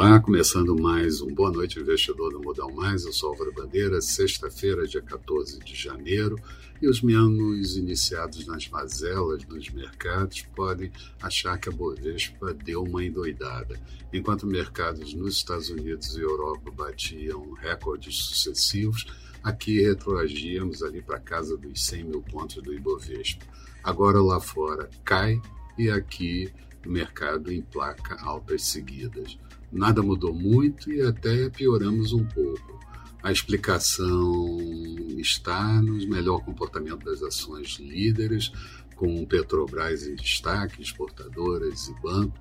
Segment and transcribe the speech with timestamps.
[0.00, 4.86] Olá, começando mais um Boa Noite Investidor do Modal Mais, eu sou Álvaro Bandeira, sexta-feira,
[4.86, 6.36] dia 14 de janeiro,
[6.80, 10.90] e os menos iniciados nas mazelas dos mercados podem
[11.20, 13.78] achar que a Bovespa deu uma endoidada.
[14.10, 19.04] Enquanto mercados nos Estados Unidos e Europa batiam recordes sucessivos,
[19.44, 23.44] aqui retroagíamos ali para casa dos 100 mil pontos do Ibovespa.
[23.84, 25.38] Agora lá fora cai
[25.76, 26.50] e aqui
[26.86, 29.38] o mercado emplaca altas seguidas.
[29.72, 32.80] Nada mudou muito e até pioramos um pouco.
[33.22, 34.58] A explicação
[35.18, 38.50] está no melhor comportamento das ações líderes,
[38.96, 42.36] com Petrobras em destaque, exportadoras e banco,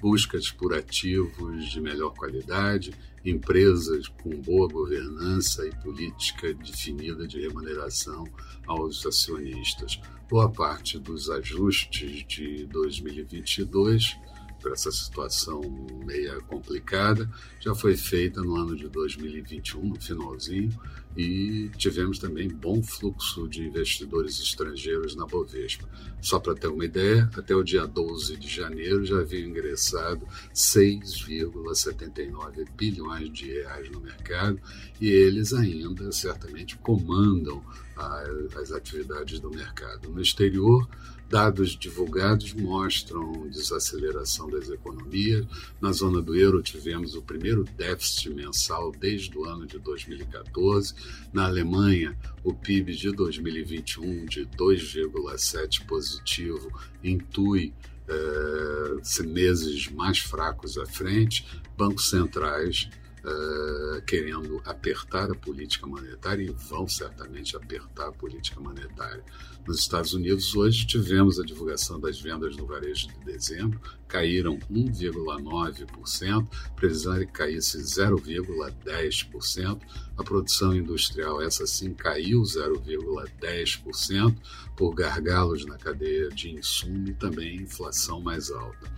[0.00, 2.92] buscas por ativos de melhor qualidade,
[3.24, 8.24] empresas com boa governança e política definida de remuneração
[8.66, 9.98] aos acionistas.
[10.28, 14.18] Boa parte dos ajustes de 2022
[14.64, 15.60] por essa situação
[16.06, 20.70] meia complicada, já foi feita no ano de 2021, no finalzinho,
[21.14, 25.86] e tivemos também bom fluxo de investidores estrangeiros na Bovespa.
[26.22, 32.66] Só para ter uma ideia, até o dia 12 de janeiro já havia ingressado 6,79
[32.74, 34.58] bilhões de reais no mercado
[34.98, 37.62] e eles ainda certamente comandam
[37.96, 40.10] as atividades do mercado.
[40.10, 40.88] No exterior,
[41.28, 45.46] Dados divulgados mostram desaceleração das economias.
[45.80, 50.94] Na zona do euro, tivemos o primeiro déficit mensal desde o ano de 2014.
[51.32, 56.70] Na Alemanha, o PIB de 2021, de 2,7 positivo,
[57.02, 57.72] intui
[58.06, 61.46] eh, meses mais fracos à frente.
[61.76, 62.88] Bancos centrais
[63.24, 69.24] uh, querendo apertar a política monetária e vão certamente apertar a política monetária.
[69.66, 76.46] Nos Estados Unidos, hoje tivemos a divulgação das vendas no varejo de dezembro, caíram 1,9%,
[76.76, 79.80] previsão que caísse 0,10%.
[80.16, 84.36] A produção industrial, essa sim, caiu 0,10%
[84.76, 88.92] por gargalos na cadeia de insumo e também inflação mais alta.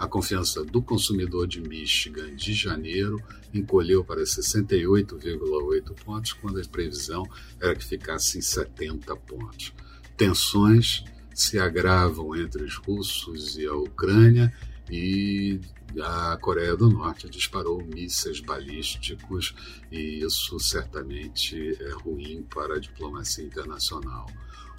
[0.00, 3.22] A confiança do consumidor de Michigan de janeiro
[3.52, 7.28] encolheu para 68,8 pontos, quando a previsão
[7.60, 9.74] era que ficasse em 70 pontos.
[10.16, 14.50] Tensões se agravam entre os russos e a Ucrânia
[14.90, 15.60] e
[16.02, 19.54] a Coreia do Norte disparou mísseis balísticos
[19.92, 24.24] e isso certamente é ruim para a diplomacia internacional.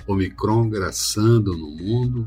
[0.08, 2.26] Omicron graçando no mundo,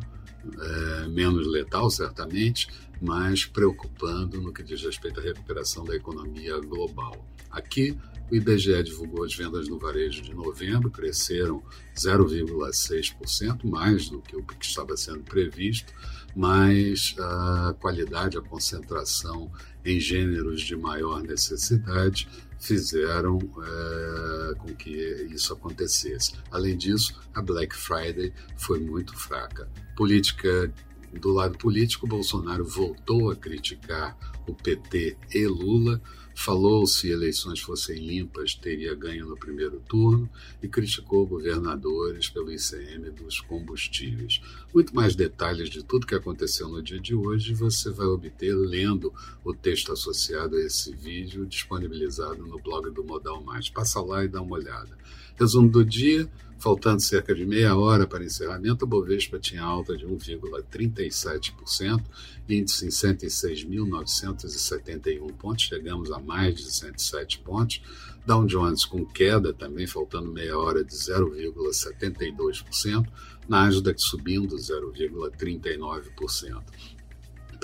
[0.61, 2.69] é, menos letal, certamente,
[3.05, 7.25] mas preocupando no que diz respeito à recuperação da economia global.
[7.51, 7.97] Aqui,
[8.31, 11.63] o IBGE divulgou as vendas no varejo de novembro, cresceram
[11.95, 15.93] 0,6%, mais do que o que estava sendo previsto,
[16.35, 19.53] mas a qualidade, a concentração
[19.85, 22.27] em gêneros de maior necessidade
[22.59, 24.91] fizeram é, com que
[25.31, 26.33] isso acontecesse.
[26.51, 29.69] Além disso, a Black Friday foi muito fraca.
[29.95, 30.73] Política
[31.21, 34.17] do lado político, Bolsonaro voltou a criticar
[34.47, 36.01] o PT e Lula,
[36.35, 40.29] falou se eleições fossem limpas teria ganho no primeiro turno
[40.63, 44.41] e criticou governadores pelo ICM dos combustíveis.
[44.75, 49.13] Muito mais detalhes de tudo que aconteceu no dia de hoje você vai obter lendo
[49.45, 53.69] o texto associado a esse vídeo disponibilizado no blog do Modal Mais.
[53.69, 54.99] Passa lá e dá uma olhada.
[55.39, 56.29] Resumo do dia:
[56.65, 62.03] Faltando cerca de meia hora para encerramento, a Bovespa tinha alta de 1,37%,
[62.49, 67.83] índice em 106.971 pontos, chegamos a mais de 107 pontos.
[68.25, 73.07] Dow Jones com queda também, faltando meia hora de 0,72%,
[73.47, 76.63] Nasdaq subindo 0,39%.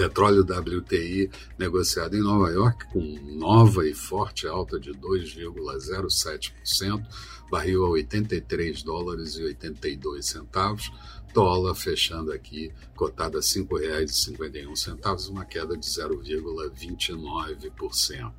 [0.00, 3.02] Petróleo WTI negociado em Nova York com
[3.36, 7.04] nova e forte alta de 2,07%,
[7.50, 10.90] barril a 83 dólares e 82 centavos,
[11.34, 18.32] dólar fechando aqui cotado a R$ 5,51, uma queda de 0,29%.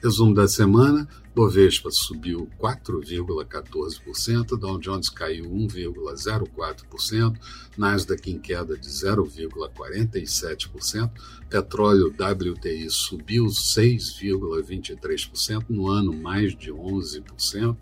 [0.00, 1.08] Resumo da semana,
[1.38, 7.38] Bovespa subiu 4,14%, Dow Jones caiu 1,04%,
[7.76, 11.12] Nasdaq em queda de 0,47%,
[11.48, 17.76] petróleo WTI subiu 6,23%, no ano mais de 11%,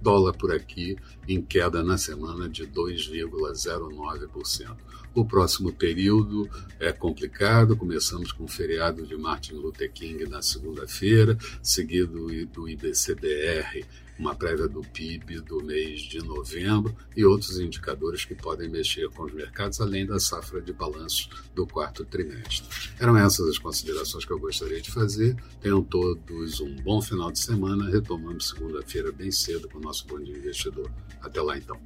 [0.00, 0.96] dólar por aqui
[1.26, 4.76] em queda na semana de 2,09%.
[5.14, 6.48] O próximo período
[6.78, 13.86] é complicado, começamos com o feriado de Martin Luther King na segunda-feira, seguido do IBCBR
[14.18, 19.24] uma prévia do PIB do mês de novembro e outros indicadores que podem mexer com
[19.24, 22.66] os mercados, além da safra de balanço do quarto trimestre.
[22.98, 25.36] Eram essas as considerações que eu gostaria de fazer.
[25.60, 27.90] Tenham todos um bom final de semana.
[27.90, 30.90] Retomamos segunda-feira bem cedo com o nosso Bom Dia Investidor.
[31.20, 31.78] Até lá então.